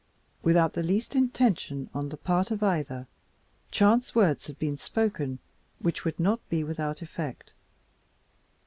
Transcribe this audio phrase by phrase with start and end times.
[0.41, 3.05] Without the least intention on the part of either,
[3.69, 5.37] chance words had been spoken
[5.77, 7.53] which would not be without effect.